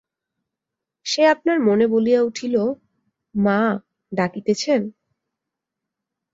সে 1.05 1.21
আপনার 1.25 1.57
মনে 1.59 1.85
বলিয়া 1.87 2.21
উঠিল, 2.21 2.55
মা 3.35 3.59
ডাকিতেছেন! 4.11 4.81